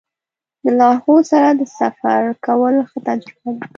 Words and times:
د 0.63 0.65
لارښود 0.79 1.23
سره 1.31 1.65
سفر 1.79 2.21
کول 2.45 2.75
ښه 2.89 2.99
تجربه 3.07 3.49
ده. 3.57 3.65